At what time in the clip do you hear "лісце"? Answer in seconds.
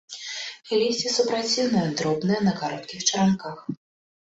0.79-1.11